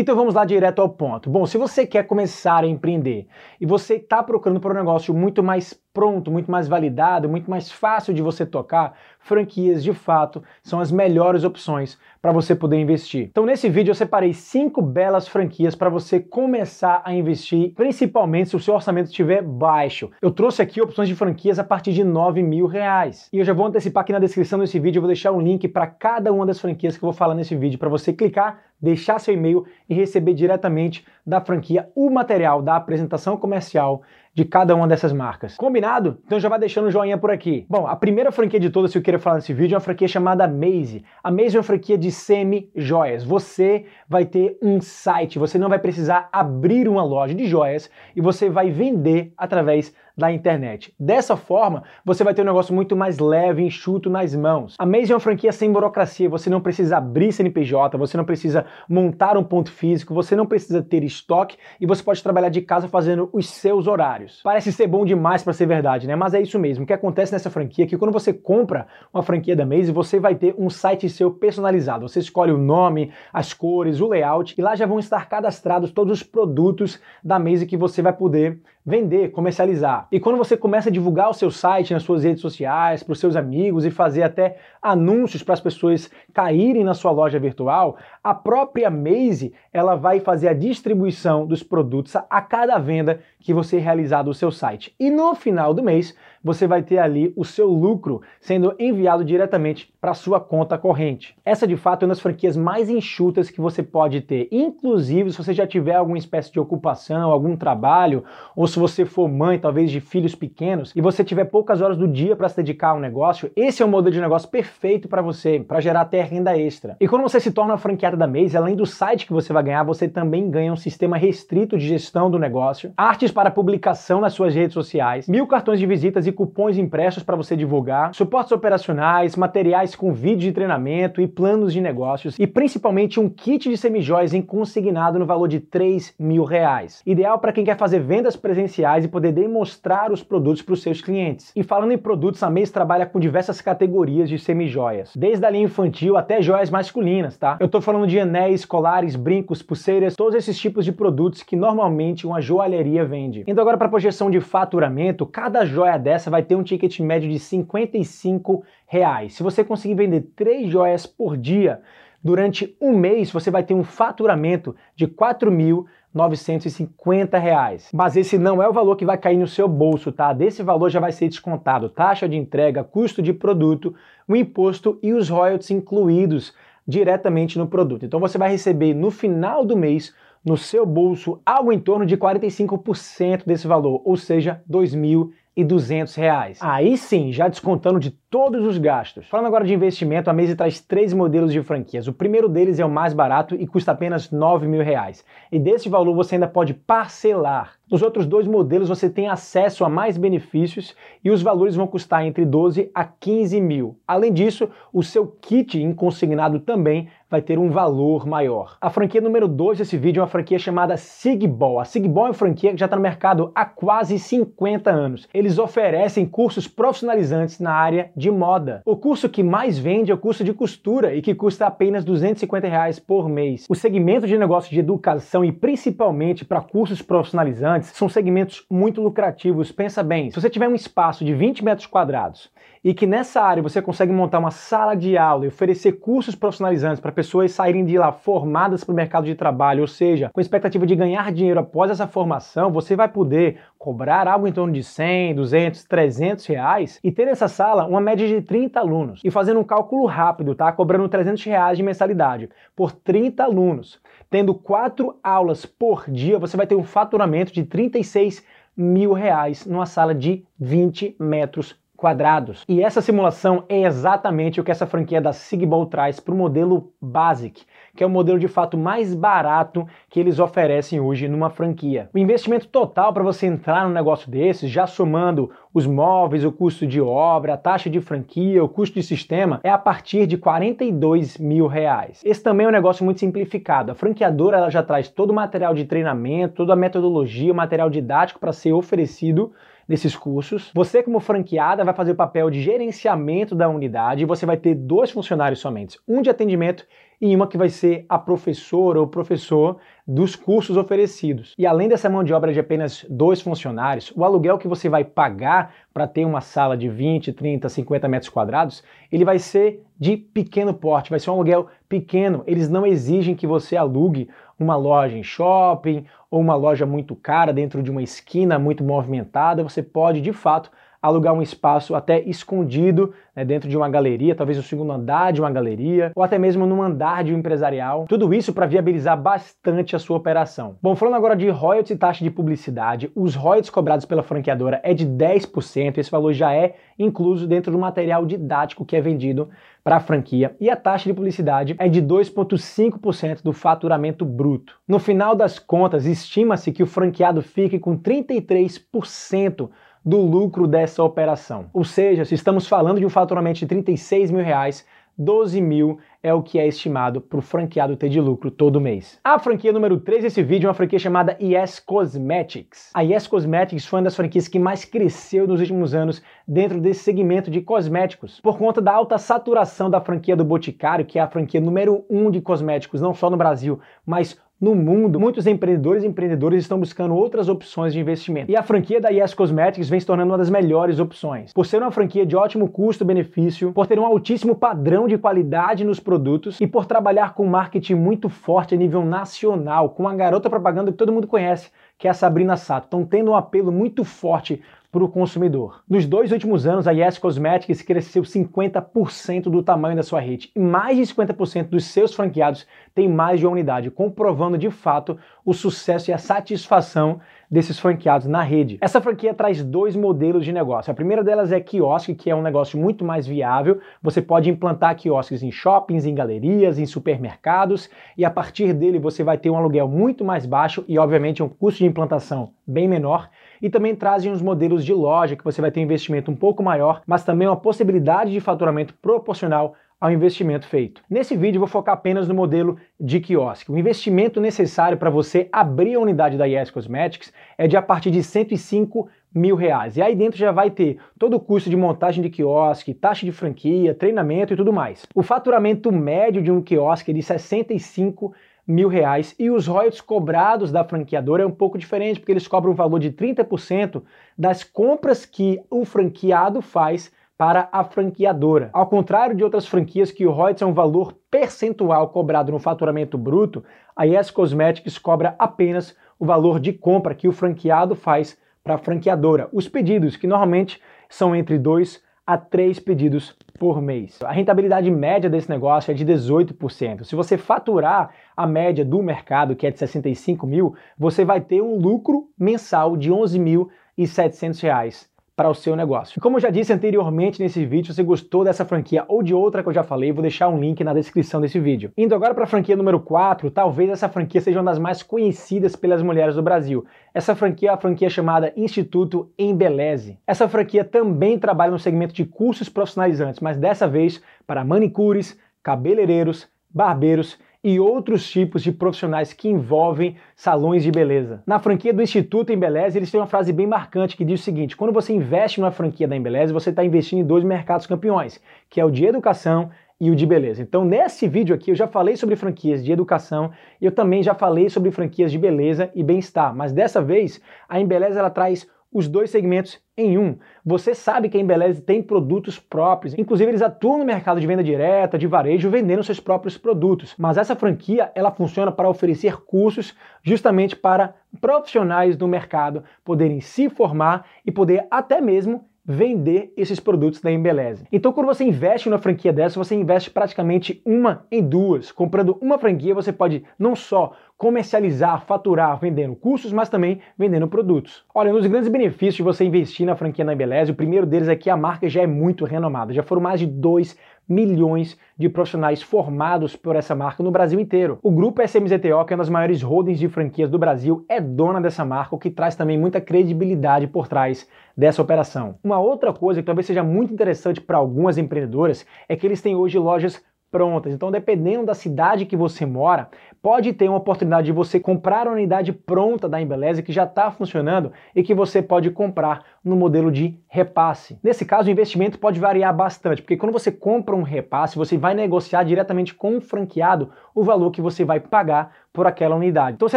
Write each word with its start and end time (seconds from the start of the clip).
Então 0.00 0.14
vamos 0.14 0.34
lá 0.34 0.44
direto 0.44 0.80
ao 0.80 0.88
ponto. 0.88 1.28
Bom, 1.28 1.44
se 1.44 1.58
você 1.58 1.84
quer 1.84 2.04
começar 2.04 2.62
a 2.62 2.66
empreender 2.68 3.26
e 3.60 3.66
você 3.66 3.94
está 3.94 4.22
procurando 4.22 4.60
por 4.60 4.70
um 4.70 4.74
negócio 4.76 5.12
muito 5.12 5.42
mais 5.42 5.74
pronto, 5.92 6.30
muito 6.30 6.48
mais 6.48 6.68
validado, 6.68 7.28
muito 7.28 7.50
mais 7.50 7.72
fácil 7.72 8.14
de 8.14 8.22
você 8.22 8.46
tocar, 8.46 8.94
franquias 9.18 9.82
de 9.82 9.92
fato 9.92 10.40
são 10.62 10.78
as 10.78 10.92
melhores 10.92 11.42
opções 11.42 11.98
para 12.22 12.30
você 12.30 12.54
poder 12.54 12.76
investir. 12.76 13.26
Então 13.28 13.44
nesse 13.44 13.68
vídeo 13.68 13.90
eu 13.90 13.94
separei 13.96 14.32
cinco 14.32 14.80
belas 14.80 15.26
franquias 15.26 15.74
para 15.74 15.90
você 15.90 16.20
começar 16.20 17.02
a 17.04 17.12
investir, 17.12 17.72
principalmente 17.74 18.50
se 18.50 18.54
o 18.54 18.60
seu 18.60 18.74
orçamento 18.74 19.06
estiver 19.06 19.42
baixo. 19.42 20.08
Eu 20.22 20.30
trouxe 20.30 20.62
aqui 20.62 20.80
opções 20.80 21.08
de 21.08 21.16
franquias 21.16 21.58
a 21.58 21.64
partir 21.64 21.92
de 21.92 22.04
9 22.04 22.40
mil 22.44 22.66
reais. 22.66 23.28
E 23.32 23.38
eu 23.40 23.44
já 23.44 23.52
vou 23.52 23.66
antecipar 23.66 24.02
aqui 24.02 24.12
na 24.12 24.20
descrição 24.20 24.60
desse 24.60 24.78
vídeo, 24.78 24.98
eu 24.98 25.02
vou 25.02 25.08
deixar 25.08 25.32
um 25.32 25.40
link 25.40 25.66
para 25.66 25.88
cada 25.88 26.32
uma 26.32 26.46
das 26.46 26.60
franquias 26.60 26.96
que 26.96 27.04
eu 27.04 27.08
vou 27.08 27.12
falar 27.12 27.34
nesse 27.34 27.56
vídeo 27.56 27.76
para 27.76 27.88
você 27.88 28.12
clicar, 28.12 28.60
deixar 28.80 29.18
seu 29.18 29.34
e-mail 29.34 29.64
e 29.88 29.94
receber 29.94 30.34
diretamente 30.34 31.04
da 31.26 31.40
franquia 31.40 31.88
o 31.94 32.10
material 32.10 32.62
da 32.62 32.76
apresentação 32.76 33.36
comercial 33.36 34.02
de 34.38 34.44
cada 34.44 34.74
uma 34.76 34.86
dessas 34.86 35.12
marcas. 35.12 35.56
Combinado? 35.56 36.18
Então 36.24 36.38
já 36.38 36.48
vai 36.48 36.60
deixando 36.60 36.86
o 36.86 36.90
joinha 36.90 37.18
por 37.18 37.30
aqui. 37.30 37.66
Bom, 37.68 37.88
a 37.88 37.96
primeira 37.96 38.30
franquia 38.30 38.60
de 38.60 38.70
todas 38.70 38.92
que 38.92 38.98
eu 38.98 39.02
queria 39.02 39.18
falar 39.18 39.36
nesse 39.36 39.52
vídeo 39.52 39.74
é 39.74 39.76
uma 39.76 39.80
franquia 39.80 40.06
chamada 40.06 40.46
Maze. 40.46 41.04
A 41.24 41.30
Maze 41.30 41.56
é 41.56 41.58
uma 41.58 41.64
franquia 41.64 41.98
de 41.98 42.12
semi-joias. 42.12 43.24
Você 43.24 43.86
vai 44.08 44.24
ter 44.24 44.56
um 44.62 44.80
site, 44.80 45.40
você 45.40 45.58
não 45.58 45.68
vai 45.68 45.80
precisar 45.80 46.28
abrir 46.32 46.88
uma 46.88 47.02
loja 47.02 47.34
de 47.34 47.46
joias 47.46 47.90
e 48.14 48.20
você 48.20 48.48
vai 48.48 48.70
vender 48.70 49.32
através 49.36 49.92
da 50.18 50.32
internet. 50.32 50.92
Dessa 50.98 51.36
forma, 51.36 51.84
você 52.04 52.24
vai 52.24 52.34
ter 52.34 52.42
um 52.42 52.46
negócio 52.46 52.74
muito 52.74 52.96
mais 52.96 53.20
leve, 53.20 53.62
enxuto 53.62 54.10
nas 54.10 54.34
mãos. 54.34 54.74
A 54.76 54.84
Maze 54.84 55.12
é 55.12 55.14
uma 55.14 55.20
franquia 55.20 55.52
sem 55.52 55.72
burocracia, 55.72 56.28
você 56.28 56.50
não 56.50 56.60
precisa 56.60 56.96
abrir 56.96 57.30
CNPJ, 57.32 57.96
você 57.96 58.16
não 58.16 58.24
precisa 58.24 58.66
montar 58.88 59.36
um 59.36 59.44
ponto 59.44 59.70
físico, 59.70 60.12
você 60.12 60.34
não 60.34 60.44
precisa 60.44 60.82
ter 60.82 61.04
estoque 61.04 61.56
e 61.80 61.86
você 61.86 62.02
pode 62.02 62.20
trabalhar 62.20 62.48
de 62.48 62.60
casa 62.60 62.88
fazendo 62.88 63.30
os 63.32 63.48
seus 63.48 63.86
horários. 63.86 64.40
Parece 64.42 64.72
ser 64.72 64.88
bom 64.88 65.04
demais 65.04 65.44
para 65.44 65.52
ser 65.52 65.66
verdade, 65.66 66.08
né? 66.08 66.16
Mas 66.16 66.34
é 66.34 66.42
isso 66.42 66.58
mesmo. 66.58 66.82
O 66.82 66.86
que 66.86 66.92
acontece 66.92 67.32
nessa 67.32 67.48
franquia 67.48 67.84
é 67.84 67.88
que 67.88 67.96
quando 67.96 68.12
você 68.12 68.32
compra 68.32 68.88
uma 69.14 69.22
franquia 69.22 69.54
da 69.54 69.64
Maze, 69.64 69.92
você 69.92 70.18
vai 70.18 70.34
ter 70.34 70.52
um 70.58 70.68
site 70.68 71.08
seu 71.08 71.30
personalizado. 71.30 72.08
Você 72.08 72.18
escolhe 72.18 72.50
o 72.50 72.58
nome, 72.58 73.12
as 73.32 73.52
cores, 73.52 74.00
o 74.00 74.08
layout 74.08 74.54
e 74.58 74.62
lá 74.62 74.74
já 74.74 74.84
vão 74.84 74.98
estar 74.98 75.28
cadastrados 75.28 75.92
todos 75.92 76.12
os 76.12 76.22
produtos 76.24 77.00
da 77.22 77.38
Maze 77.38 77.66
que 77.66 77.76
você 77.76 78.02
vai 78.02 78.12
poder 78.12 78.60
vender, 78.88 79.30
comercializar. 79.30 80.08
E 80.10 80.18
quando 80.18 80.38
você 80.38 80.56
começa 80.56 80.88
a 80.88 80.92
divulgar 80.92 81.28
o 81.28 81.34
seu 81.34 81.50
site 81.50 81.92
nas 81.92 82.02
suas 82.02 82.24
redes 82.24 82.40
sociais, 82.40 83.02
para 83.02 83.12
os 83.12 83.20
seus 83.20 83.36
amigos 83.36 83.84
e 83.84 83.90
fazer 83.90 84.22
até 84.22 84.56
anúncios 84.80 85.42
para 85.42 85.52
as 85.52 85.60
pessoas 85.60 86.10
caírem 86.32 86.82
na 86.82 86.94
sua 86.94 87.10
loja 87.10 87.38
virtual, 87.38 87.98
a 88.24 88.32
própria 88.32 88.90
Maze 88.90 89.52
ela 89.72 89.94
vai 89.94 90.20
fazer 90.20 90.48
a 90.48 90.54
distribuição 90.54 91.46
dos 91.46 91.62
produtos 91.62 92.16
a 92.16 92.40
cada 92.40 92.78
venda 92.78 93.20
que 93.40 93.52
você 93.52 93.78
realizar 93.78 94.22
do 94.22 94.32
seu 94.32 94.50
site. 94.50 94.94
E 94.98 95.10
no 95.10 95.34
final 95.34 95.74
do 95.74 95.82
mês, 95.82 96.16
você 96.42 96.66
vai 96.66 96.82
ter 96.82 96.98
ali 96.98 97.32
o 97.36 97.44
seu 97.44 97.68
lucro 97.68 98.22
sendo 98.40 98.74
enviado 98.78 99.24
diretamente 99.24 99.92
para 100.00 100.14
sua 100.14 100.40
conta 100.40 100.78
corrente. 100.78 101.36
Essa 101.44 101.66
de 101.66 101.76
fato 101.76 102.02
é 102.02 102.06
uma 102.06 102.10
das 102.10 102.20
franquias 102.20 102.56
mais 102.56 102.88
enxutas 102.88 103.50
que 103.50 103.60
você 103.60 103.82
pode 103.82 104.20
ter. 104.20 104.48
Inclusive, 104.50 105.30
se 105.30 105.38
você 105.38 105.52
já 105.52 105.66
tiver 105.66 105.94
alguma 105.94 106.18
espécie 106.18 106.52
de 106.52 106.60
ocupação, 106.60 107.30
algum 107.30 107.56
trabalho, 107.56 108.24
ou 108.56 108.66
se 108.66 108.77
você 108.78 109.04
for 109.04 109.28
mãe, 109.28 109.58
talvez 109.58 109.90
de 109.90 110.00
filhos 110.00 110.34
pequenos, 110.34 110.92
e 110.94 111.00
você 111.00 111.24
tiver 111.24 111.44
poucas 111.44 111.80
horas 111.80 111.96
do 111.96 112.06
dia 112.06 112.36
para 112.36 112.48
se 112.48 112.56
dedicar 112.56 112.90
a 112.90 112.94
um 112.94 113.00
negócio, 113.00 113.50
esse 113.56 113.82
é 113.82 113.84
o 113.84 113.88
modelo 113.88 114.14
de 114.14 114.20
negócio 114.20 114.48
perfeito 114.48 115.08
para 115.08 115.20
você, 115.20 115.60
para 115.66 115.80
gerar 115.80 116.02
até 116.02 116.22
renda 116.22 116.56
extra. 116.56 116.96
E 117.00 117.08
quando 117.08 117.22
você 117.22 117.40
se 117.40 117.50
torna 117.50 117.76
franqueada 117.76 118.16
da 118.16 118.26
Maze, 118.26 118.56
além 118.56 118.76
do 118.76 118.86
site 118.86 119.26
que 119.26 119.32
você 119.32 119.52
vai 119.52 119.62
ganhar, 119.62 119.82
você 119.82 120.08
também 120.08 120.50
ganha 120.50 120.72
um 120.72 120.76
sistema 120.76 121.16
restrito 121.16 121.76
de 121.76 121.86
gestão 121.86 122.30
do 122.30 122.38
negócio, 122.38 122.92
artes 122.96 123.32
para 123.32 123.50
publicação 123.50 124.20
nas 124.20 124.32
suas 124.32 124.54
redes 124.54 124.74
sociais, 124.74 125.28
mil 125.28 125.46
cartões 125.46 125.78
de 125.78 125.86
visitas 125.86 126.26
e 126.26 126.32
cupons 126.32 126.78
impressos 126.78 127.22
para 127.22 127.36
você 127.36 127.56
divulgar, 127.56 128.14
suportes 128.14 128.52
operacionais, 128.52 129.36
materiais 129.36 129.94
com 129.96 130.12
vídeo 130.12 130.48
de 130.48 130.52
treinamento 130.52 131.20
e 131.20 131.26
planos 131.26 131.72
de 131.72 131.80
negócios 131.80 132.38
e 132.38 132.46
principalmente 132.46 133.18
um 133.18 133.28
kit 133.28 133.68
de 133.68 133.76
semijóias 133.76 134.32
em 134.32 134.42
consignado 134.42 135.18
no 135.18 135.26
valor 135.26 135.48
de 135.48 135.60
3 135.60 136.14
mil 136.18 136.44
reais. 136.44 137.02
Ideal 137.04 137.38
para 137.38 137.52
quem 137.52 137.64
quer 137.64 137.76
fazer 137.76 138.00
vendas 138.00 138.36
presenciais 138.36 138.67
e 139.04 139.08
poder 139.08 139.32
demonstrar 139.32 140.12
os 140.12 140.22
produtos 140.22 140.62
para 140.62 140.74
os 140.74 140.82
seus 140.82 141.00
clientes. 141.00 141.52
E 141.54 141.62
falando 141.62 141.92
em 141.92 141.98
produtos, 141.98 142.42
a 142.42 142.50
Mês 142.50 142.70
trabalha 142.70 143.06
com 143.06 143.18
diversas 143.18 143.60
categorias 143.60 144.28
de 144.28 144.38
semijóias, 144.38 145.12
desde 145.16 145.44
a 145.44 145.50
linha 145.50 145.64
infantil 145.64 146.16
até 146.16 146.42
joias 146.42 146.70
masculinas, 146.70 147.36
tá? 147.36 147.56
Eu 147.60 147.68
tô 147.68 147.80
falando 147.80 148.06
de 148.06 148.18
anéis, 148.18 148.64
colares, 148.64 149.16
brincos, 149.16 149.62
pulseiras, 149.62 150.16
todos 150.16 150.34
esses 150.34 150.58
tipos 150.58 150.84
de 150.84 150.92
produtos 150.92 151.42
que 151.42 151.56
normalmente 151.56 152.26
uma 152.26 152.40
joalheria 152.40 153.04
vende. 153.04 153.44
Indo 153.46 153.60
agora 153.60 153.78
para 153.78 153.86
a 153.86 153.90
projeção 153.90 154.30
de 154.30 154.40
faturamento, 154.40 155.24
cada 155.26 155.64
joia 155.64 155.98
dessa 155.98 156.30
vai 156.30 156.42
ter 156.42 156.54
um 156.54 156.62
ticket 156.62 156.98
médio 157.00 157.30
de 157.30 157.38
55 157.38 158.64
reais. 158.86 159.34
Se 159.34 159.42
você 159.42 159.62
conseguir 159.62 159.94
vender 159.94 160.32
três 160.34 160.70
joias 160.70 161.06
por 161.06 161.36
dia 161.36 161.80
durante 162.22 162.76
um 162.80 162.96
mês, 162.96 163.30
você 163.30 163.50
vai 163.50 163.62
ter 163.62 163.74
um 163.74 163.84
faturamento 163.84 164.74
de 164.94 165.06
4.950 165.06 167.38
reais. 167.38 167.90
Mas 167.92 168.16
esse 168.16 168.38
não 168.38 168.62
é 168.62 168.68
o 168.68 168.72
valor 168.72 168.96
que 168.96 169.04
vai 169.04 169.18
cair 169.18 169.36
no 169.36 169.46
seu 169.46 169.68
bolso, 169.68 170.10
tá? 170.10 170.32
Desse 170.32 170.62
valor 170.62 170.88
já 170.90 171.00
vai 171.00 171.12
ser 171.12 171.28
descontado 171.28 171.88
taxa 171.88 172.28
de 172.28 172.36
entrega, 172.36 172.84
custo 172.84 173.22
de 173.22 173.32
produto, 173.32 173.94
o 174.26 174.34
imposto 174.34 174.98
e 175.02 175.12
os 175.12 175.28
royalties 175.28 175.70
incluídos 175.70 176.52
diretamente 176.86 177.58
no 177.58 177.66
produto. 177.66 178.06
Então 178.06 178.18
você 178.18 178.38
vai 178.38 178.50
receber 178.50 178.94
no 178.94 179.10
final 179.10 179.64
do 179.64 179.76
mês 179.76 180.14
no 180.44 180.56
seu 180.56 180.86
bolso 180.86 181.40
algo 181.44 181.72
em 181.72 181.78
torno 181.78 182.06
de 182.06 182.16
45% 182.16 183.44
desse 183.44 183.66
valor, 183.66 184.00
ou 184.04 184.16
seja, 184.16 184.62
R$ 184.72 185.26
2.200. 185.64 186.58
Aí 186.60 186.96
sim, 186.96 187.32
já 187.32 187.48
descontando 187.48 187.98
de 187.98 188.10
todos 188.30 188.64
os 188.64 188.78
gastos. 188.78 189.26
Falando 189.26 189.46
agora 189.46 189.64
de 189.64 189.72
investimento, 189.72 190.28
a 190.28 190.32
Maze 190.32 190.54
traz 190.54 190.80
três 190.80 191.12
modelos 191.12 191.52
de 191.52 191.62
franquias. 191.62 192.06
O 192.06 192.12
primeiro 192.12 192.48
deles 192.48 192.78
é 192.78 192.84
o 192.84 192.90
mais 192.90 193.14
barato 193.14 193.54
e 193.54 193.66
custa 193.66 193.92
apenas 193.92 194.30
9 194.30 194.66
mil 194.66 194.82
reais. 194.82 195.24
E 195.50 195.58
desse 195.58 195.88
valor 195.88 196.14
você 196.14 196.34
ainda 196.34 196.48
pode 196.48 196.74
parcelar. 196.74 197.72
Nos 197.90 198.02
outros 198.02 198.26
dois 198.26 198.46
modelos 198.46 198.90
você 198.90 199.08
tem 199.08 199.28
acesso 199.28 199.84
a 199.84 199.88
mais 199.88 200.18
benefícios 200.18 200.94
e 201.24 201.30
os 201.30 201.40
valores 201.40 201.74
vão 201.74 201.86
custar 201.86 202.24
entre 202.26 202.44
12 202.44 202.90
a 202.94 203.04
15 203.04 203.60
mil. 203.60 203.96
Além 204.06 204.32
disso, 204.32 204.68
o 204.92 205.02
seu 205.02 205.26
kit 205.26 205.82
inconsignado 205.82 206.60
também 206.60 207.08
vai 207.30 207.42
ter 207.42 207.58
um 207.58 207.70
valor 207.70 208.26
maior. 208.26 208.76
A 208.80 208.88
franquia 208.88 209.20
número 209.20 209.46
2 209.46 209.78
desse 209.78 209.96
vídeo 209.98 210.20
é 210.20 210.22
uma 210.22 210.28
franquia 210.28 210.58
chamada 210.58 210.96
Sigball. 210.96 211.78
A 211.78 211.84
Sigball 211.84 212.26
é 212.26 212.28
uma 212.28 212.34
franquia 212.34 212.72
que 212.72 212.78
já 212.78 212.86
está 212.86 212.96
no 212.96 213.02
mercado 213.02 213.52
há 213.54 213.66
quase 213.66 214.18
50 214.18 214.90
anos. 214.90 215.28
Eles 215.34 215.58
oferecem 215.58 216.24
cursos 216.24 216.66
profissionalizantes 216.66 217.60
na 217.60 217.72
área 217.72 218.10
de 218.16 218.30
moda. 218.30 218.82
O 218.84 218.96
curso 218.96 219.28
que 219.28 219.42
mais 219.42 219.78
vende 219.78 220.10
é 220.10 220.14
o 220.14 220.18
curso 220.18 220.42
de 220.42 220.54
costura 220.54 221.14
e 221.14 221.20
que 221.20 221.34
custa 221.34 221.66
apenas 221.66 222.04
250 222.04 222.66
reais 222.66 222.98
por 222.98 223.28
mês. 223.28 223.66
O 223.68 223.74
segmento 223.74 224.26
de 224.26 224.38
negócio 224.38 224.70
de 224.70 224.80
educação 224.80 225.44
e 225.44 225.52
principalmente 225.52 226.44
para 226.44 226.62
cursos 226.62 227.02
profissionalizantes 227.02 227.90
são 227.90 228.08
segmentos 228.08 228.64
muito 228.70 229.02
lucrativos. 229.02 229.70
Pensa 229.70 230.02
bem, 230.02 230.30
se 230.30 230.40
você 230.40 230.48
tiver 230.48 230.68
um 230.68 230.74
espaço 230.74 231.24
de 231.24 231.34
20 231.34 231.62
metros 231.64 231.86
quadrados 231.86 232.50
e 232.82 232.94
que 232.94 233.06
nessa 233.06 233.42
área 233.42 233.62
você 233.62 233.82
consegue 233.82 234.12
montar 234.12 234.38
uma 234.38 234.50
sala 234.50 234.94
de 234.94 235.16
aula 235.16 235.44
e 235.44 235.48
oferecer 235.48 235.92
cursos 235.92 236.34
profissionalizantes 236.34 237.00
para 237.00 237.12
pessoas 237.18 237.50
saírem 237.50 237.84
de 237.84 237.98
lá 237.98 238.12
formadas 238.12 238.84
para 238.84 238.92
o 238.92 238.94
mercado 238.94 239.24
de 239.24 239.34
trabalho, 239.34 239.80
ou 239.80 239.88
seja, 239.88 240.30
com 240.32 240.40
expectativa 240.40 240.86
de 240.86 240.94
ganhar 240.94 241.32
dinheiro 241.32 241.58
após 241.58 241.90
essa 241.90 242.06
formação, 242.06 242.70
você 242.70 242.94
vai 242.94 243.08
poder 243.08 243.58
cobrar 243.76 244.28
algo 244.28 244.46
em 244.46 244.52
torno 244.52 244.72
de 244.72 244.84
100, 244.84 245.34
200, 245.34 245.82
300 245.82 246.46
reais 246.46 247.00
e 247.02 247.10
ter 247.10 247.26
nessa 247.26 247.48
sala 247.48 247.86
uma 247.86 248.00
média 248.00 248.28
de 248.28 248.40
30 248.40 248.78
alunos. 248.78 249.20
E 249.24 249.32
fazendo 249.32 249.58
um 249.58 249.64
cálculo 249.64 250.06
rápido, 250.06 250.54
tá? 250.54 250.70
Cobrando 250.70 251.08
300 251.08 251.42
reais 251.42 251.76
de 251.76 251.82
mensalidade 251.82 252.48
por 252.76 252.92
30 252.92 253.42
alunos. 253.42 254.00
Tendo 254.30 254.54
quatro 254.54 255.16
aulas 255.20 255.66
por 255.66 256.08
dia, 256.08 256.38
você 256.38 256.56
vai 256.56 256.68
ter 256.68 256.76
um 256.76 256.84
faturamento 256.84 257.52
de 257.52 257.64
36 257.64 258.44
mil 258.76 259.12
reais 259.12 259.66
numa 259.66 259.86
sala 259.86 260.14
de 260.14 260.44
20 260.56 261.16
metros 261.18 261.76
quadrados. 261.98 262.64
E 262.68 262.80
essa 262.80 263.02
simulação 263.02 263.64
é 263.68 263.82
exatamente 263.82 264.60
o 264.60 264.64
que 264.64 264.70
essa 264.70 264.86
franquia 264.86 265.20
da 265.20 265.32
Sigball 265.32 265.84
traz 265.84 266.20
para 266.20 266.32
o 266.32 266.36
modelo 266.36 266.92
Basic, 267.02 267.64
que 267.96 268.04
é 268.04 268.06
o 268.06 268.10
modelo 268.10 268.38
de 268.38 268.46
fato 268.46 268.78
mais 268.78 269.16
barato 269.16 269.84
que 270.08 270.20
eles 270.20 270.38
oferecem 270.38 271.00
hoje 271.00 271.26
numa 271.26 271.50
franquia. 271.50 272.08
O 272.14 272.18
investimento 272.18 272.68
total 272.68 273.12
para 273.12 273.24
você 273.24 273.48
entrar 273.48 273.84
num 273.84 273.92
negócio 273.92 274.30
desses, 274.30 274.70
já 274.70 274.86
somando 274.86 275.50
os 275.74 275.88
móveis, 275.88 276.44
o 276.44 276.52
custo 276.52 276.86
de 276.86 277.00
obra, 277.00 277.54
a 277.54 277.58
taxa 277.58 277.90
de 277.90 278.00
franquia, 278.00 278.62
o 278.62 278.68
custo 278.68 278.94
de 278.94 279.02
sistema, 279.02 279.58
é 279.64 279.70
a 279.70 279.76
partir 279.76 280.24
de 280.28 280.38
42 280.38 281.36
mil 281.38 281.66
reais. 281.66 282.22
Esse 282.24 282.40
também 282.40 282.64
é 282.64 282.68
um 282.68 282.72
negócio 282.72 283.04
muito 283.04 283.18
simplificado. 283.18 283.90
A 283.90 283.96
franqueadora 283.96 284.58
ela 284.58 284.70
já 284.70 284.84
traz 284.84 285.08
todo 285.08 285.30
o 285.30 285.34
material 285.34 285.74
de 285.74 285.84
treinamento, 285.84 286.54
toda 286.54 286.74
a 286.74 286.76
metodologia, 286.76 287.52
o 287.52 287.56
material 287.56 287.90
didático 287.90 288.38
para 288.38 288.52
ser 288.52 288.72
oferecido 288.72 289.52
desses 289.88 290.14
cursos. 290.14 290.70
Você, 290.74 291.02
como 291.02 291.18
franqueada, 291.18 291.84
vai 291.84 291.94
fazer 291.94 292.12
o 292.12 292.16
papel 292.16 292.50
de 292.50 292.60
gerenciamento 292.60 293.54
da 293.54 293.68
unidade 293.68 294.22
e 294.22 294.26
você 294.26 294.44
vai 294.44 294.58
ter 294.58 294.74
dois 294.74 295.10
funcionários 295.10 295.60
somente, 295.60 295.98
um 296.06 296.20
de 296.20 296.28
atendimento 296.28 296.86
e 297.20 297.34
uma 297.34 297.48
que 297.48 297.58
vai 297.58 297.68
ser 297.68 298.04
a 298.08 298.18
professora 298.18 299.00
ou 299.00 299.06
professor 299.06 299.78
dos 300.06 300.36
cursos 300.36 300.76
oferecidos. 300.76 301.54
E 301.58 301.66
além 301.66 301.88
dessa 301.88 302.08
mão 302.08 302.22
de 302.22 302.32
obra 302.32 302.52
de 302.52 302.60
apenas 302.60 303.04
dois 303.10 303.40
funcionários, 303.40 304.12
o 304.14 304.24
aluguel 304.24 304.58
que 304.58 304.68
você 304.68 304.88
vai 304.88 305.04
pagar 305.04 305.74
para 305.92 306.06
ter 306.06 306.24
uma 306.24 306.40
sala 306.40 306.76
de 306.76 306.88
20, 306.88 307.32
30, 307.32 307.68
50 307.68 308.08
metros 308.08 308.28
quadrados, 308.28 308.84
ele 309.10 309.24
vai 309.24 309.38
ser 309.38 309.82
de 309.98 310.16
pequeno 310.16 310.72
porte, 310.72 311.10
vai 311.10 311.18
ser 311.18 311.30
um 311.30 311.34
aluguel 311.34 311.66
pequeno. 311.88 312.44
Eles 312.46 312.68
não 312.68 312.86
exigem 312.86 313.34
que 313.34 313.46
você 313.46 313.76
alugue 313.76 314.28
uma 314.58 314.76
loja 314.76 315.16
em 315.16 315.22
shopping 315.22 316.04
ou 316.30 316.40
uma 316.40 316.54
loja 316.54 316.84
muito 316.84 317.14
cara 317.14 317.52
dentro 317.52 317.82
de 317.82 317.90
uma 317.90 318.02
esquina 318.02 318.58
muito 318.58 318.82
movimentada. 318.84 319.62
Você 319.62 319.82
pode, 319.82 320.20
de 320.20 320.32
fato, 320.32 320.70
alugar 321.00 321.32
um 321.32 321.42
espaço 321.42 321.94
até 321.94 322.20
escondido 322.20 323.12
né, 323.34 323.44
dentro 323.44 323.68
de 323.68 323.76
uma 323.76 323.88
galeria, 323.88 324.34
talvez 324.34 324.56
no 324.56 324.64
segundo 324.64 324.92
andar 324.92 325.32
de 325.32 325.40
uma 325.40 325.50
galeria, 325.50 326.12
ou 326.14 326.22
até 326.22 326.38
mesmo 326.38 326.66
num 326.66 326.82
andar 326.82 327.22
de 327.22 327.32
um 327.32 327.38
empresarial. 327.38 328.06
Tudo 328.08 328.34
isso 328.34 328.52
para 328.52 328.66
viabilizar 328.66 329.20
bastante 329.20 329.94
a 329.94 329.98
sua 329.98 330.16
operação. 330.16 330.76
Bom, 330.82 330.96
falando 330.96 331.14
agora 331.14 331.36
de 331.36 331.48
royalties 331.48 331.92
e 331.92 331.96
taxa 331.96 332.24
de 332.24 332.30
publicidade, 332.30 333.10
os 333.14 333.34
royalties 333.34 333.70
cobrados 333.70 334.04
pela 334.04 334.22
franqueadora 334.22 334.80
é 334.82 334.92
de 334.92 335.06
10%, 335.06 335.98
esse 335.98 336.10
valor 336.10 336.32
já 336.32 336.52
é 336.52 336.74
incluso 336.98 337.46
dentro 337.46 337.70
do 337.70 337.78
material 337.78 338.26
didático 338.26 338.84
que 338.84 338.96
é 338.96 339.00
vendido 339.00 339.48
para 339.84 339.96
a 339.96 340.00
franquia, 340.00 340.54
e 340.60 340.68
a 340.68 340.76
taxa 340.76 341.08
de 341.08 341.14
publicidade 341.14 341.74
é 341.78 341.88
de 341.88 342.02
2,5% 342.02 343.42
do 343.42 343.52
faturamento 343.52 344.24
bruto. 344.24 344.78
No 344.86 344.98
final 344.98 345.34
das 345.34 345.58
contas, 345.58 346.04
estima-se 346.04 346.72
que 346.72 346.82
o 346.82 346.86
franqueado 346.86 347.40
fique 347.40 347.78
com 347.78 347.96
33% 347.96 349.70
do 350.04 350.18
lucro 350.18 350.66
dessa 350.66 351.02
operação. 351.02 351.66
Ou 351.72 351.84
seja, 351.84 352.24
se 352.24 352.34
estamos 352.34 352.66
falando 352.66 352.98
de 352.98 353.06
um 353.06 353.10
faturamento 353.10 353.60
de 353.60 353.66
36 353.66 354.30
mil 354.30 354.44
reais, 354.44 354.84
12 355.18 355.60
mil 355.60 355.98
é 356.22 356.32
o 356.32 356.42
que 356.42 356.60
é 356.60 356.66
estimado 356.68 357.20
para 357.20 357.40
o 357.40 357.42
franqueado 357.42 357.96
ter 357.96 358.08
de 358.08 358.20
lucro 358.20 358.52
todo 358.52 358.80
mês. 358.80 359.18
A 359.24 359.36
franquia 359.36 359.72
número 359.72 359.98
3 359.98 360.22
desse 360.22 360.44
vídeo 360.44 360.66
é 360.66 360.68
uma 360.68 360.74
franquia 360.74 360.98
chamada 360.98 361.36
Yes 361.40 361.80
Cosmetics. 361.80 362.90
A 362.94 363.02
Yes 363.02 363.26
Cosmetics 363.26 363.84
foi 363.84 363.98
uma 363.98 364.04
das 364.04 364.14
franquias 364.14 364.46
que 364.46 364.60
mais 364.60 364.84
cresceu 364.84 365.46
nos 365.48 365.60
últimos 365.60 365.92
anos 365.92 366.22
dentro 366.46 366.80
desse 366.80 367.00
segmento 367.00 367.50
de 367.50 367.60
cosméticos, 367.60 368.40
por 368.40 368.56
conta 368.56 368.80
da 368.80 368.92
alta 368.92 369.18
saturação 369.18 369.90
da 369.90 370.00
franquia 370.00 370.36
do 370.36 370.44
Boticário, 370.44 371.04
que 371.04 371.18
é 371.18 371.22
a 371.22 371.28
franquia 371.28 371.60
número 371.60 372.04
1 372.08 372.26
um 372.26 372.30
de 372.30 372.40
cosméticos, 372.40 373.00
não 373.00 373.12
só 373.12 373.28
no 373.28 373.36
Brasil, 373.36 373.80
mas 374.06 374.40
no 374.60 374.74
mundo, 374.74 375.20
muitos 375.20 375.46
empreendedores 375.46 376.02
e 376.02 376.08
empreendedores 376.08 376.64
estão 376.64 376.80
buscando 376.80 377.14
outras 377.14 377.48
opções 377.48 377.92
de 377.92 378.00
investimento. 378.00 378.50
E 378.50 378.56
a 378.56 378.62
franquia 378.62 379.00
da 379.00 379.08
Yes 379.08 379.32
Cosmetics 379.32 379.88
vem 379.88 380.00
se 380.00 380.06
tornando 380.06 380.32
uma 380.32 380.38
das 380.38 380.50
melhores 380.50 380.98
opções. 380.98 381.52
Por 381.52 381.64
ser 381.64 381.80
uma 381.80 381.92
franquia 381.92 382.26
de 382.26 382.34
ótimo 382.34 382.68
custo-benefício, 382.68 383.72
por 383.72 383.86
ter 383.86 384.00
um 384.00 384.04
altíssimo 384.04 384.56
padrão 384.56 385.06
de 385.06 385.16
qualidade 385.16 385.84
nos 385.84 386.00
produtos 386.00 386.60
e 386.60 386.66
por 386.66 386.86
trabalhar 386.86 387.34
com 387.34 387.46
marketing 387.46 387.94
muito 387.94 388.28
forte 388.28 388.74
a 388.74 388.78
nível 388.78 389.04
nacional, 389.04 389.90
com 389.90 390.08
a 390.08 390.14
garota 390.14 390.50
propaganda 390.50 390.90
que 390.90 390.98
todo 390.98 391.12
mundo 391.12 391.28
conhece, 391.28 391.70
que 391.96 392.08
é 392.08 392.10
a 392.10 392.14
Sabrina 392.14 392.56
Sato. 392.56 392.86
Estão 392.86 393.04
tendo 393.04 393.30
um 393.30 393.36
apelo 393.36 393.70
muito 393.70 394.04
forte 394.04 394.60
para 394.90 395.04
o 395.04 395.08
consumidor. 395.08 395.82
Nos 395.88 396.06
dois 396.06 396.32
últimos 396.32 396.66
anos, 396.66 396.86
a 396.86 396.92
Yes 396.92 397.18
Cosmetics 397.18 397.82
cresceu 397.82 398.22
50% 398.22 399.42
do 399.44 399.62
tamanho 399.62 399.96
da 399.96 400.02
sua 400.02 400.20
rede 400.20 400.50
e 400.56 400.58
mais 400.58 400.96
de 400.96 401.02
50% 401.02 401.68
dos 401.68 401.84
seus 401.84 402.14
franqueados 402.14 402.66
têm 402.94 403.08
mais 403.08 403.38
de 403.38 403.46
uma 403.46 403.52
unidade, 403.52 403.90
comprovando 403.90 404.56
de 404.56 404.70
fato 404.70 405.18
o 405.44 405.52
sucesso 405.52 406.10
e 406.10 406.14
a 406.14 406.18
satisfação 406.18 407.20
desses 407.50 407.78
franqueados 407.78 408.26
na 408.26 408.42
rede. 408.42 408.78
Essa 408.80 409.00
franquia 409.00 409.32
traz 409.32 409.62
dois 409.62 409.96
modelos 409.96 410.44
de 410.44 410.52
negócio. 410.52 410.90
A 410.90 410.94
primeira 410.94 411.24
delas 411.24 411.50
é 411.50 411.60
quiosque, 411.60 412.14
que 412.14 412.30
é 412.30 412.34
um 412.34 412.42
negócio 412.42 412.78
muito 412.78 413.04
mais 413.04 413.26
viável. 413.26 413.80
Você 414.02 414.20
pode 414.20 414.50
implantar 414.50 414.96
quiosques 414.96 415.42
em 415.42 415.50
shoppings, 415.50 416.04
em 416.04 416.14
galerias, 416.14 416.78
em 416.78 416.86
supermercados 416.86 417.88
e 418.16 418.24
a 418.24 418.30
partir 418.30 418.72
dele 418.72 418.98
você 418.98 419.24
vai 419.24 419.38
ter 419.38 419.50
um 419.50 419.56
aluguel 419.56 419.88
muito 419.88 420.24
mais 420.24 420.44
baixo 420.44 420.84
e 420.86 420.98
obviamente 420.98 421.42
um 421.42 421.48
custo 421.48 421.78
de 421.78 421.86
implantação 421.86 422.50
bem 422.66 422.86
menor 422.86 423.30
e 423.60 423.70
também 423.70 423.94
trazem 423.94 424.30
os 424.30 424.42
modelos 424.42 424.84
de 424.84 424.92
loja 424.92 425.36
que 425.36 425.44
você 425.44 425.60
vai 425.60 425.70
ter 425.70 425.80
um 425.80 425.84
investimento 425.84 426.30
um 426.30 426.36
pouco 426.36 426.62
maior, 426.62 427.02
mas 427.06 427.24
também 427.24 427.48
uma 427.48 427.56
possibilidade 427.56 428.30
de 428.30 428.40
faturamento 428.40 428.94
proporcional 428.94 429.74
ao 430.00 430.12
investimento 430.12 430.66
feito. 430.66 431.02
Nesse 431.10 431.36
vídeo 431.36 431.58
vou 431.58 431.68
focar 431.68 431.94
apenas 431.94 432.28
no 432.28 432.34
modelo 432.34 432.76
de 433.00 433.18
quiosque. 433.18 433.72
O 433.72 433.78
investimento 433.78 434.40
necessário 434.40 434.96
para 434.96 435.10
você 435.10 435.48
abrir 435.50 435.94
a 435.94 436.00
unidade 436.00 436.36
da 436.36 436.44
Yes 436.44 436.70
Cosmetics 436.70 437.32
é 437.56 437.66
de 437.66 437.76
a 437.76 437.82
partir 437.82 438.10
de 438.10 438.22
105 438.22 439.08
mil 439.34 439.56
reais. 439.56 439.96
E 439.96 440.02
aí 440.02 440.14
dentro 440.14 440.38
já 440.38 440.52
vai 440.52 440.70
ter 440.70 440.98
todo 441.18 441.34
o 441.34 441.40
custo 441.40 441.68
de 441.68 441.76
montagem 441.76 442.22
de 442.22 442.30
quiosque, 442.30 442.94
taxa 442.94 443.26
de 443.26 443.32
franquia, 443.32 443.94
treinamento 443.94 444.52
e 444.52 444.56
tudo 444.56 444.72
mais. 444.72 445.04
O 445.14 445.22
faturamento 445.22 445.90
médio 445.90 446.42
de 446.42 446.50
um 446.50 446.62
quiosque 446.62 447.10
é 447.10 447.14
de 447.14 447.22
65 447.22 448.32
mil 448.66 448.88
reais 448.88 449.34
e 449.38 449.50
os 449.50 449.66
royalties 449.66 450.02
cobrados 450.02 450.70
da 450.70 450.84
franqueadora 450.84 451.42
é 451.42 451.46
um 451.46 451.50
pouco 451.50 451.78
diferente, 451.78 452.20
porque 452.20 452.32
eles 452.32 452.46
cobram 452.46 452.72
um 452.72 452.76
valor 452.76 453.00
de 453.00 453.10
30% 453.10 454.02
das 454.36 454.62
compras 454.62 455.24
que 455.24 455.58
o 455.70 455.84
franqueado 455.84 456.60
faz 456.60 457.10
para 457.38 457.68
a 457.70 457.84
franqueadora. 457.84 458.68
Ao 458.72 458.88
contrário 458.88 459.36
de 459.36 459.44
outras 459.44 459.64
franquias 459.64 460.10
que 460.10 460.26
o 460.26 460.32
royalties 460.32 460.62
é 460.62 460.66
um 460.66 460.74
valor 460.74 461.14
percentual 461.30 462.08
cobrado 462.08 462.50
no 462.50 462.58
faturamento 462.58 463.16
bruto, 463.16 463.62
a 463.94 464.02
Yes 464.02 464.28
Cosmetics 464.28 464.98
cobra 464.98 465.36
apenas 465.38 465.96
o 466.18 466.26
valor 466.26 466.58
de 466.58 466.72
compra 466.72 467.14
que 467.14 467.28
o 467.28 467.32
franqueado 467.32 467.94
faz 467.94 468.36
para 468.64 468.74
a 468.74 468.78
franqueadora. 468.78 469.48
Os 469.52 469.68
pedidos, 469.68 470.16
que 470.16 470.26
normalmente 470.26 470.82
são 471.08 471.34
entre 471.34 471.56
2 471.58 472.02
a 472.26 472.36
3 472.36 472.80
pedidos 472.80 473.36
por 473.56 473.80
mês. 473.80 474.20
A 474.22 474.32
rentabilidade 474.32 474.90
média 474.90 475.30
desse 475.30 475.48
negócio 475.48 475.92
é 475.92 475.94
de 475.94 476.04
18%. 476.04 477.04
Se 477.04 477.14
você 477.14 477.38
faturar 477.38 478.10
a 478.36 478.46
média 478.48 478.84
do 478.84 479.00
mercado, 479.00 479.54
que 479.54 479.66
é 479.66 479.70
de 479.70 479.78
65 479.78 480.44
mil, 480.44 480.74
você 480.98 481.24
vai 481.24 481.40
ter 481.40 481.62
um 481.62 481.78
lucro 481.78 482.28
mensal 482.36 482.96
de 482.96 483.10
11.700 483.12 484.60
reais 484.60 485.17
para 485.38 485.48
o 485.48 485.54
seu 485.54 485.76
negócio. 485.76 486.20
Como 486.20 486.36
eu 486.36 486.40
já 486.40 486.50
disse 486.50 486.72
anteriormente 486.72 487.40
nesse 487.40 487.64
vídeo, 487.64 487.92
se 487.92 487.94
você 487.94 488.02
gostou 488.02 488.42
dessa 488.42 488.64
franquia 488.64 489.04
ou 489.06 489.22
de 489.22 489.32
outra 489.32 489.62
que 489.62 489.68
eu 489.68 489.72
já 489.72 489.84
falei, 489.84 490.10
vou 490.10 490.20
deixar 490.20 490.48
um 490.48 490.58
link 490.58 490.82
na 490.82 490.92
descrição 490.92 491.40
desse 491.40 491.60
vídeo. 491.60 491.92
Indo 491.96 492.12
agora 492.12 492.34
para 492.34 492.42
a 492.42 492.46
franquia 492.48 492.74
número 492.74 492.98
4, 492.98 493.48
talvez 493.52 493.88
essa 493.88 494.08
franquia 494.08 494.40
seja 494.40 494.58
uma 494.58 494.68
das 494.72 494.80
mais 494.80 495.00
conhecidas 495.00 495.76
pelas 495.76 496.02
mulheres 496.02 496.34
do 496.34 496.42
Brasil. 496.42 496.84
Essa 497.14 497.36
franquia 497.36 497.70
é 497.70 497.72
a 497.72 497.76
franquia 497.76 498.10
chamada 498.10 498.52
Instituto 498.56 499.30
Embeleze. 499.38 500.18
Essa 500.26 500.48
franquia 500.48 500.82
também 500.82 501.38
trabalha 501.38 501.70
no 501.70 501.78
segmento 501.78 502.12
de 502.12 502.24
cursos 502.24 502.68
profissionalizantes, 502.68 503.38
mas 503.38 503.56
dessa 503.56 503.86
vez 503.86 504.20
para 504.44 504.64
manicures, 504.64 505.38
cabeleireiros, 505.62 506.48
barbeiros 506.68 507.38
e 507.62 507.80
outros 507.80 508.28
tipos 508.30 508.62
de 508.62 508.70
profissionais 508.70 509.32
que 509.32 509.48
envolvem 509.48 510.16
salões 510.36 510.82
de 510.82 510.90
beleza. 510.90 511.42
Na 511.46 511.58
franquia 511.58 511.92
do 511.92 512.02
Instituto 512.02 512.52
Embeleze, 512.52 512.98
eles 512.98 513.10
têm 513.10 513.20
uma 513.20 513.26
frase 513.26 513.52
bem 513.52 513.66
marcante 513.66 514.16
que 514.16 514.24
diz 514.24 514.40
o 514.40 514.44
seguinte: 514.44 514.76
quando 514.76 514.92
você 514.92 515.12
investe 515.12 515.60
numa 515.60 515.72
franquia 515.72 516.06
da 516.06 516.16
Embeleze, 516.16 516.52
você 516.52 516.70
está 516.70 516.84
investindo 516.84 517.20
em 517.20 517.26
dois 517.26 517.44
mercados 517.44 517.86
campeões, 517.86 518.40
que 518.70 518.80
é 518.80 518.84
o 518.84 518.90
de 518.90 519.04
educação 519.04 519.70
e 520.00 520.10
o 520.10 520.16
de 520.16 520.24
beleza. 520.24 520.62
Então, 520.62 520.84
nesse 520.84 521.26
vídeo 521.26 521.54
aqui, 521.54 521.72
eu 521.72 521.74
já 521.74 521.88
falei 521.88 522.16
sobre 522.16 522.36
franquias 522.36 522.84
de 522.84 522.92
educação 522.92 523.50
eu 523.80 523.90
também 523.90 524.22
já 524.22 524.34
falei 524.34 524.68
sobre 524.68 524.90
franquias 524.90 525.32
de 525.32 525.38
beleza 525.38 525.90
e 525.94 526.02
bem-estar, 526.02 526.54
mas 526.54 526.72
dessa 526.72 527.02
vez 527.02 527.40
a 527.68 527.80
Embeleza 527.80 528.18
ela 528.18 528.30
traz 528.30 528.66
os 528.92 529.06
dois 529.06 529.30
segmentos 529.30 529.78
em 529.96 530.16
um. 530.16 530.38
Você 530.64 530.94
sabe 530.94 531.28
que 531.28 531.36
a 531.36 531.40
Embeleze 531.40 531.82
tem 531.82 532.02
produtos 532.02 532.58
próprios, 532.58 533.14
inclusive 533.18 533.50
eles 533.50 533.62
atuam 533.62 533.98
no 533.98 534.04
mercado 534.04 534.40
de 534.40 534.46
venda 534.46 534.64
direta, 534.64 535.18
de 535.18 535.26
varejo, 535.26 535.70
vendendo 535.70 536.02
seus 536.02 536.20
próprios 536.20 536.56
produtos. 536.56 537.14
Mas 537.18 537.36
essa 537.36 537.54
franquia, 537.54 538.10
ela 538.14 538.30
funciona 538.30 538.72
para 538.72 538.88
oferecer 538.88 539.36
cursos 539.42 539.94
justamente 540.22 540.74
para 540.74 541.14
profissionais 541.40 542.16
do 542.16 542.26
mercado 542.26 542.84
poderem 543.04 543.40
se 543.40 543.68
formar 543.68 544.26
e 544.44 544.50
poder 544.50 544.86
até 544.90 545.20
mesmo 545.20 545.68
vender 545.90 546.52
esses 546.54 546.78
produtos 546.78 547.22
da 547.22 547.32
Embeleze. 547.32 547.86
Então, 547.90 548.12
quando 548.12 548.26
você 548.26 548.44
investe 548.44 548.90
numa 548.90 548.98
franquia 548.98 549.32
dessa, 549.32 549.58
você 549.58 549.74
investe 549.74 550.10
praticamente 550.10 550.82
uma 550.84 551.24
em 551.32 551.42
duas. 551.42 551.90
Comprando 551.90 552.36
uma 552.42 552.58
franquia, 552.58 552.94
você 552.94 553.10
pode 553.10 553.42
não 553.58 553.74
só 553.74 554.12
comercializar, 554.36 555.24
faturar 555.24 555.78
vendendo 555.80 556.14
cursos, 556.14 556.52
mas 556.52 556.68
também 556.68 557.00
vendendo 557.16 557.48
produtos. 557.48 558.04
Olha, 558.14 558.30
um 558.30 558.36
dos 558.36 558.46
grandes 558.46 558.68
benefícios 558.68 559.16
de 559.16 559.22
você 559.22 559.44
investir 559.44 559.86
na 559.86 559.96
franquia 559.96 560.24
na 560.26 560.34
Embeleze, 560.34 560.70
o 560.70 560.74
primeiro 560.74 561.06
deles 561.06 561.26
é 561.26 561.34
que 561.34 561.48
a 561.48 561.56
marca 561.56 561.88
já 561.88 562.02
é 562.02 562.06
muito 562.06 562.44
renomada. 562.44 562.92
Já 562.92 563.02
foram 563.02 563.22
mais 563.22 563.40
de 563.40 563.46
2 563.46 563.96
milhões 564.28 564.98
de 565.16 565.28
profissionais 565.28 565.82
formados 565.82 566.54
por 566.54 566.76
essa 566.76 566.94
marca 566.94 567.22
no 567.22 567.30
Brasil 567.30 567.58
inteiro. 567.58 567.98
O 568.02 568.10
grupo 568.10 568.42
SMZTO, 568.42 569.04
que 569.06 569.12
é 569.12 569.16
uma 569.16 569.22
das 569.22 569.30
maiores 569.30 569.62
holdings 569.62 569.98
de 569.98 570.08
franquias 570.08 570.50
do 570.50 570.58
Brasil, 570.58 571.04
é 571.08 571.20
dona 571.20 571.60
dessa 571.60 571.84
marca, 571.84 572.14
o 572.14 572.18
que 572.18 572.30
traz 572.30 572.54
também 572.54 572.78
muita 572.78 573.00
credibilidade 573.00 573.86
por 573.86 574.06
trás 574.06 574.48
dessa 574.76 575.02
operação. 575.02 575.56
Uma 575.64 575.78
outra 575.78 576.12
coisa 576.12 576.40
que 576.40 576.46
talvez 576.46 576.66
seja 576.66 576.84
muito 576.84 577.12
interessante 577.12 577.60
para 577.60 577.78
algumas 577.78 578.18
empreendedoras 578.18 578.86
é 579.08 579.16
que 579.16 579.26
eles 579.26 579.40
têm 579.40 579.56
hoje 579.56 579.78
lojas 579.78 580.22
prontas. 580.50 580.92
Então, 580.92 581.10
dependendo 581.10 581.66
da 581.66 581.74
cidade 581.74 582.26
que 582.26 582.36
você 582.36 582.64
mora, 582.64 583.08
pode 583.42 583.72
ter 583.72 583.88
uma 583.88 583.98
oportunidade 583.98 584.46
de 584.46 584.52
você 584.52 584.80
comprar 584.80 585.26
uma 585.26 585.34
unidade 585.34 585.72
pronta 585.72 586.28
da 586.28 586.40
Embeleze 586.40 586.82
que 586.82 586.92
já 586.92 587.04
está 587.04 587.30
funcionando 587.30 587.92
e 588.14 588.22
que 588.22 588.34
você 588.34 588.60
pode 588.62 588.90
comprar 588.90 589.44
no 589.64 589.76
modelo 589.76 590.10
de 590.10 590.38
repasse. 590.48 591.18
Nesse 591.22 591.44
caso, 591.44 591.68
o 591.68 591.70
investimento 591.70 592.18
pode 592.18 592.40
variar 592.40 592.74
bastante, 592.74 593.22
porque 593.22 593.36
quando 593.36 593.52
você 593.52 593.70
compra 593.70 594.16
um 594.16 594.22
repasse, 594.22 594.76
você 594.76 594.96
vai 594.96 595.14
negociar 595.14 595.62
diretamente 595.62 596.14
com 596.14 596.38
o 596.38 596.40
franqueado 596.40 597.10
o 597.34 597.42
valor 597.44 597.70
que 597.70 597.82
você 597.82 598.04
vai 598.04 598.20
pagar 598.20 598.72
por 598.92 599.06
aquela 599.06 599.36
unidade. 599.36 599.76
Então, 599.76 599.88
se 599.88 599.96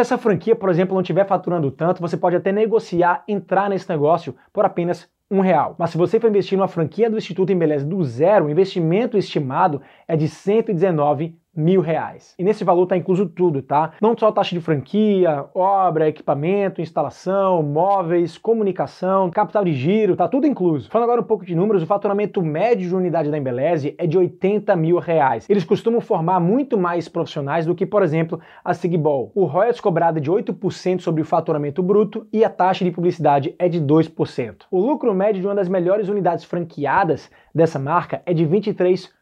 essa 0.00 0.18
franquia, 0.18 0.54
por 0.54 0.68
exemplo, 0.68 0.94
não 0.94 1.02
estiver 1.02 1.26
faturando 1.26 1.70
tanto, 1.70 2.00
você 2.00 2.16
pode 2.16 2.36
até 2.36 2.52
negociar, 2.52 3.24
entrar 3.26 3.68
nesse 3.68 3.88
negócio 3.88 4.34
por 4.52 4.64
apenas 4.64 5.08
um 5.32 5.40
real. 5.40 5.74
Mas 5.78 5.90
se 5.90 5.96
você 5.96 6.20
for 6.20 6.28
investir 6.28 6.58
numa 6.58 6.68
franquia 6.68 7.08
do 7.08 7.16
Instituto 7.16 7.50
Embeleze 7.50 7.86
do 7.86 8.04
zero, 8.04 8.44
o 8.44 8.50
investimento 8.50 9.16
estimado 9.16 9.80
é 10.06 10.14
de 10.14 10.28
119 10.28 11.40
mil 11.54 11.80
reais. 11.80 12.34
E 12.38 12.44
nesse 12.44 12.64
valor 12.64 12.84
está 12.84 12.96
incluso 12.96 13.26
tudo, 13.26 13.62
tá? 13.62 13.92
Não 14.00 14.16
só 14.16 14.32
taxa 14.32 14.54
de 14.54 14.60
franquia, 14.60 15.44
obra, 15.54 16.08
equipamento, 16.08 16.80
instalação, 16.80 17.62
móveis, 17.62 18.38
comunicação, 18.38 19.30
capital 19.30 19.64
de 19.64 19.74
giro, 19.74 20.16
tá 20.16 20.26
tudo 20.26 20.46
incluso. 20.46 20.90
Falando 20.90 21.08
agora 21.08 21.20
um 21.20 21.26
pouco 21.26 21.44
de 21.44 21.54
números, 21.54 21.82
o 21.82 21.86
faturamento 21.86 22.42
médio 22.42 22.88
de 22.88 22.94
unidade 22.94 23.30
da 23.30 23.36
Embeleze 23.36 23.94
é 23.98 24.06
de 24.06 24.16
80 24.16 24.74
mil 24.76 24.98
reais. 24.98 25.48
Eles 25.48 25.64
costumam 25.64 26.00
formar 26.00 26.40
muito 26.40 26.78
mais 26.78 27.08
profissionais 27.08 27.66
do 27.66 27.74
que, 27.74 27.84
por 27.84 28.02
exemplo, 28.02 28.40
a 28.64 28.72
Sigball. 28.72 29.30
O 29.34 29.44
royalties 29.44 29.80
cobrado 29.80 30.18
é 30.18 30.20
de 30.20 30.30
8% 30.30 31.00
sobre 31.00 31.22
o 31.22 31.26
faturamento 31.26 31.82
bruto 31.82 32.26
e 32.32 32.44
a 32.44 32.50
taxa 32.50 32.84
de 32.84 32.90
publicidade 32.90 33.54
é 33.58 33.68
de 33.68 33.80
2%. 33.80 34.62
O 34.70 34.80
lucro 34.80 35.14
médio 35.14 35.40
de 35.40 35.46
uma 35.46 35.54
das 35.54 35.68
melhores 35.68 36.08
unidades 36.08 36.44
franqueadas 36.44 37.30
dessa 37.54 37.78
marca 37.78 38.22
é 38.24 38.32
de 38.32 38.46
23% 38.46 39.12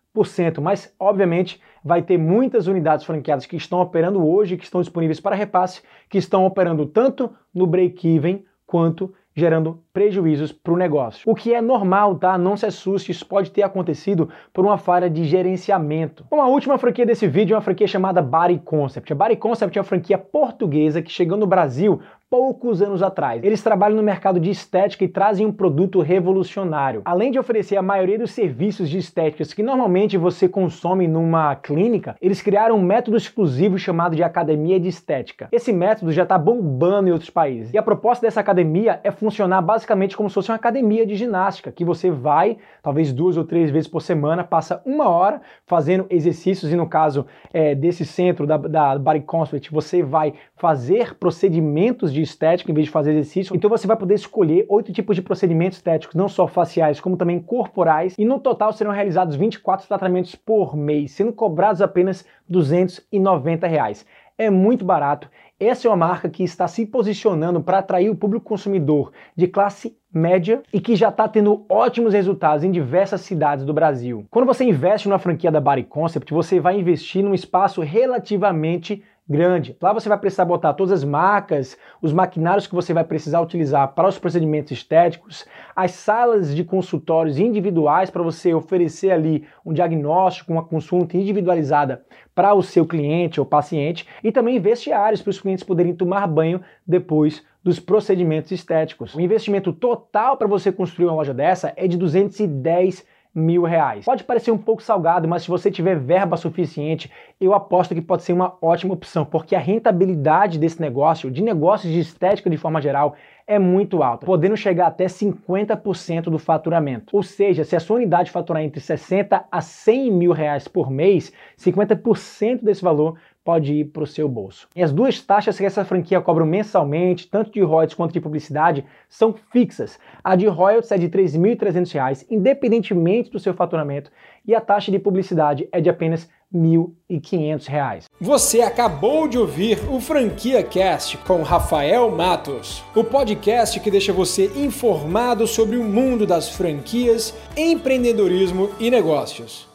mas 0.60 0.92
obviamente 0.98 1.60
vai 1.84 2.02
ter 2.02 2.18
muitas 2.18 2.66
unidades 2.66 3.04
franqueadas 3.04 3.46
que 3.46 3.56
estão 3.56 3.80
operando 3.80 4.26
hoje, 4.26 4.56
que 4.56 4.64
estão 4.64 4.80
disponíveis 4.80 5.20
para 5.20 5.36
repasse, 5.36 5.82
que 6.08 6.18
estão 6.18 6.44
operando 6.44 6.86
tanto 6.86 7.30
no 7.54 7.66
break-even 7.66 8.44
quanto 8.66 9.12
gerando 9.34 9.82
prejuízos 9.92 10.52
para 10.52 10.72
o 10.72 10.76
negócio. 10.76 11.22
O 11.30 11.34
que 11.34 11.54
é 11.54 11.60
normal, 11.60 12.16
tá? 12.16 12.36
Não 12.36 12.56
se 12.56 12.66
assuste, 12.66 13.12
isso 13.12 13.24
pode 13.24 13.50
ter 13.50 13.62
acontecido 13.62 14.28
por 14.52 14.64
uma 14.64 14.76
falha 14.76 15.08
de 15.08 15.24
gerenciamento. 15.24 16.24
Bom, 16.30 16.40
a 16.40 16.48
última 16.48 16.76
franquia 16.78 17.06
desse 17.06 17.26
vídeo 17.26 17.54
é 17.54 17.56
uma 17.56 17.62
franquia 17.62 17.86
chamada 17.86 18.20
Body 18.20 18.58
Concept. 18.58 19.12
A 19.12 19.16
Body 19.16 19.36
Concept 19.36 19.78
é 19.78 19.80
uma 19.80 19.86
franquia 19.86 20.18
portuguesa 20.18 21.00
que 21.00 21.10
chegou 21.10 21.38
no 21.38 21.46
Brasil 21.46 22.00
poucos 22.30 22.80
anos 22.80 23.02
atrás. 23.02 23.42
Eles 23.42 23.60
trabalham 23.60 23.96
no 23.96 24.02
mercado 24.04 24.38
de 24.38 24.50
estética 24.50 25.04
e 25.04 25.08
trazem 25.08 25.44
um 25.44 25.50
produto 25.50 26.00
revolucionário. 26.00 27.02
Além 27.04 27.32
de 27.32 27.40
oferecer 27.40 27.76
a 27.76 27.82
maioria 27.82 28.16
dos 28.16 28.30
serviços 28.30 28.88
de 28.88 28.98
estéticas 28.98 29.52
que 29.52 29.64
normalmente 29.64 30.16
você 30.16 30.48
consome 30.48 31.08
numa 31.08 31.56
clínica, 31.56 32.14
eles 32.22 32.40
criaram 32.40 32.76
um 32.76 32.82
método 32.82 33.16
exclusivo 33.16 33.76
chamado 33.76 34.14
de 34.14 34.22
Academia 34.22 34.78
de 34.78 34.86
Estética. 34.86 35.48
Esse 35.50 35.72
método 35.72 36.12
já 36.12 36.22
está 36.22 36.38
bombando 36.38 37.08
em 37.08 37.12
outros 37.12 37.30
países. 37.30 37.74
E 37.74 37.78
a 37.78 37.82
proposta 37.82 38.24
dessa 38.24 38.38
academia 38.38 39.00
é 39.02 39.10
funcionar 39.10 39.60
basicamente 39.60 40.16
como 40.16 40.30
se 40.30 40.34
fosse 40.34 40.52
uma 40.52 40.56
academia 40.56 41.04
de 41.04 41.16
ginástica, 41.16 41.72
que 41.72 41.84
você 41.84 42.12
vai, 42.12 42.58
talvez 42.80 43.12
duas 43.12 43.36
ou 43.36 43.44
três 43.44 43.70
vezes 43.70 43.88
por 43.88 44.02
semana, 44.02 44.44
passa 44.44 44.80
uma 44.86 45.08
hora 45.08 45.42
fazendo 45.66 46.06
exercícios, 46.08 46.72
e 46.72 46.76
no 46.76 46.88
caso 46.88 47.26
é, 47.52 47.74
desse 47.74 48.04
centro 48.04 48.46
da, 48.46 48.56
da 48.56 48.96
Body 48.96 49.20
Concept, 49.22 49.72
você 49.72 50.00
vai 50.00 50.34
fazer 50.54 51.16
procedimentos 51.16 52.12
de 52.12 52.19
de 52.20 52.30
estética 52.30 52.70
em 52.70 52.74
vez 52.74 52.86
de 52.86 52.92
fazer 52.92 53.12
exercício. 53.12 53.54
Então 53.56 53.70
você 53.70 53.86
vai 53.86 53.96
poder 53.96 54.14
escolher 54.14 54.66
oito 54.68 54.92
tipos 54.92 55.16
de 55.16 55.22
procedimentos 55.22 55.78
estéticos, 55.78 56.14
não 56.14 56.28
só 56.28 56.46
faciais, 56.46 57.00
como 57.00 57.16
também 57.16 57.40
corporais. 57.40 58.14
E 58.18 58.24
no 58.24 58.38
total 58.38 58.72
serão 58.72 58.92
realizados 58.92 59.36
24 59.36 59.86
tratamentos 59.86 60.34
por 60.34 60.76
mês, 60.76 61.12
sendo 61.12 61.32
cobrados 61.32 61.82
apenas 61.82 62.24
290 62.48 63.66
reais. 63.66 64.06
É 64.36 64.48
muito 64.48 64.84
barato. 64.84 65.28
Essa 65.58 65.86
é 65.86 65.90
uma 65.90 65.96
marca 65.96 66.30
que 66.30 66.42
está 66.42 66.66
se 66.66 66.86
posicionando 66.86 67.60
para 67.62 67.80
atrair 67.80 68.08
o 68.08 68.16
público 68.16 68.46
consumidor 68.46 69.12
de 69.36 69.46
classe 69.46 69.94
média 70.10 70.62
e 70.72 70.80
que 70.80 70.96
já 70.96 71.10
está 71.10 71.28
tendo 71.28 71.66
ótimos 71.68 72.14
resultados 72.14 72.64
em 72.64 72.70
diversas 72.70 73.20
cidades 73.20 73.64
do 73.66 73.74
Brasil. 73.74 74.24
Quando 74.30 74.46
você 74.46 74.64
investe 74.64 75.06
numa 75.06 75.18
franquia 75.18 75.50
da 75.50 75.60
Body 75.60 75.84
Concept, 75.84 76.32
você 76.32 76.58
vai 76.58 76.80
investir 76.80 77.22
num 77.22 77.34
espaço 77.34 77.82
relativamente 77.82 79.02
grande. 79.30 79.76
Lá 79.80 79.92
você 79.92 80.08
vai 80.08 80.18
precisar 80.18 80.44
botar 80.44 80.74
todas 80.74 80.92
as 80.92 81.04
marcas, 81.04 81.78
os 82.02 82.12
maquinários 82.12 82.66
que 82.66 82.74
você 82.74 82.92
vai 82.92 83.04
precisar 83.04 83.40
utilizar 83.40 83.94
para 83.94 84.08
os 84.08 84.18
procedimentos 84.18 84.72
estéticos, 84.72 85.46
as 85.74 85.92
salas 85.92 86.52
de 86.52 86.64
consultórios 86.64 87.38
individuais 87.38 88.10
para 88.10 88.24
você 88.24 88.52
oferecer 88.52 89.12
ali 89.12 89.46
um 89.64 89.72
diagnóstico, 89.72 90.52
uma 90.52 90.64
consulta 90.64 91.16
individualizada 91.16 92.04
para 92.34 92.52
o 92.54 92.62
seu 92.62 92.84
cliente 92.84 93.38
ou 93.38 93.46
paciente 93.46 94.04
e 94.24 94.32
também 94.32 94.58
vestiários 94.58 95.22
para 95.22 95.30
os 95.30 95.40
clientes 95.40 95.62
poderem 95.62 95.94
tomar 95.94 96.26
banho 96.26 96.60
depois 96.84 97.44
dos 97.62 97.78
procedimentos 97.78 98.50
estéticos. 98.50 99.14
O 99.14 99.20
investimento 99.20 99.72
total 99.72 100.36
para 100.36 100.48
você 100.48 100.72
construir 100.72 101.06
uma 101.06 101.14
loja 101.14 101.34
dessa 101.34 101.72
é 101.76 101.86
de 101.86 101.96
210 101.96 103.06
mil 103.34 103.62
reais. 103.62 104.04
Pode 104.04 104.24
parecer 104.24 104.50
um 104.50 104.58
pouco 104.58 104.82
salgado, 104.82 105.28
mas 105.28 105.42
se 105.42 105.48
você 105.48 105.70
tiver 105.70 105.96
verba 105.96 106.36
suficiente, 106.36 107.10
eu 107.40 107.54
aposto 107.54 107.94
que 107.94 108.02
pode 108.02 108.22
ser 108.22 108.32
uma 108.32 108.56
ótima 108.60 108.94
opção, 108.94 109.24
porque 109.24 109.54
a 109.54 109.60
rentabilidade 109.60 110.58
desse 110.58 110.80
negócio, 110.80 111.30
de 111.30 111.42
negócios 111.42 111.92
de 111.92 112.00
estética 112.00 112.50
de 112.50 112.56
forma 112.56 112.80
geral, 112.80 113.14
é 113.46 113.58
muito 113.58 114.00
alta, 114.02 114.24
podendo 114.24 114.56
chegar 114.56 114.86
até 114.86 115.06
50% 115.06 116.24
do 116.24 116.38
faturamento. 116.38 117.16
Ou 117.16 117.22
seja, 117.22 117.64
se 117.64 117.74
a 117.74 117.80
sua 117.80 117.96
unidade 117.96 118.30
faturar 118.30 118.62
entre 118.62 118.80
60 118.80 119.44
a 119.50 119.60
100 119.60 120.12
mil 120.12 120.30
reais 120.30 120.68
por 120.68 120.88
mês, 120.88 121.32
50% 121.58 122.62
desse 122.62 122.82
valor 122.82 123.18
pode 123.44 123.72
ir 123.72 123.84
para 123.86 124.02
o 124.02 124.06
seu 124.06 124.28
bolso. 124.28 124.68
E 124.74 124.82
as 124.82 124.92
duas 124.92 125.20
taxas 125.20 125.56
que 125.56 125.64
essa 125.64 125.84
franquia 125.84 126.20
cobra 126.20 126.44
mensalmente, 126.44 127.28
tanto 127.28 127.50
de 127.50 127.60
royalties 127.60 127.96
quanto 127.96 128.12
de 128.12 128.20
publicidade, 128.20 128.84
são 129.08 129.34
fixas. 129.52 129.98
A 130.22 130.36
de 130.36 130.46
royalties 130.46 130.92
é 130.92 130.98
de 130.98 131.06
R$ 131.06 131.12
3.300, 131.12 132.26
independentemente 132.30 133.30
do 133.30 133.38
seu 133.38 133.54
faturamento, 133.54 134.10
e 134.46 134.54
a 134.54 134.60
taxa 134.60 134.90
de 134.90 134.98
publicidade 134.98 135.68
é 135.72 135.80
de 135.80 135.88
apenas 135.88 136.28
R$ 136.52 136.60
1.500. 137.08 138.04
Você 138.20 138.60
acabou 138.60 139.28
de 139.28 139.38
ouvir 139.38 139.78
o 139.88 140.00
Franquia 140.00 140.62
Cast 140.62 141.16
com 141.18 141.42
Rafael 141.42 142.10
Matos, 142.10 142.84
o 142.94 143.04
podcast 143.04 143.78
que 143.80 143.90
deixa 143.90 144.12
você 144.12 144.46
informado 144.56 145.46
sobre 145.46 145.76
o 145.76 145.84
mundo 145.84 146.26
das 146.26 146.48
franquias, 146.50 147.34
empreendedorismo 147.56 148.70
e 148.80 148.90
negócios. 148.90 149.69